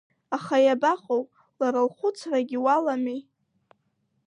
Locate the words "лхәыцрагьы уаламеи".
1.87-3.21